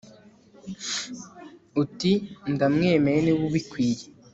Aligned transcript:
uti' 1.81 2.11
ndamwemeye 2.53 3.19
ni 3.21 3.31
we 3.35 3.41
ubikwiye 3.49 4.05